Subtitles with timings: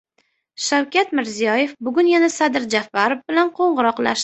[0.67, 4.19] Shavkat Mirziyoyev bugun yana Sadir Japarov bilan qo‘ng‘iroqlashdi